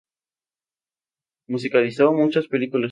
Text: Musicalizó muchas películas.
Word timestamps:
Musicalizó 1.47 2.11
muchas 2.11 2.47
películas. 2.47 2.79